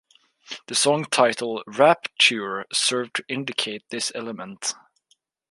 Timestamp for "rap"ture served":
1.67-3.17